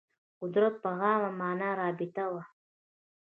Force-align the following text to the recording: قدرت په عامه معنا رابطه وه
قدرت 0.41 0.73
په 0.83 0.89
عامه 0.99 1.29
معنا 1.39 1.69
رابطه 1.81 2.25
وه 2.33 2.43